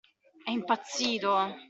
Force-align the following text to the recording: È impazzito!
È 0.45 0.49
impazzito! 0.49 1.59